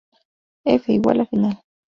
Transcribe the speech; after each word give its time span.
F= 0.65 0.81
Final. 0.87 1.61